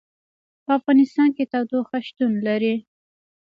[0.63, 2.75] په افغانستان کې تودوخه شتون لري.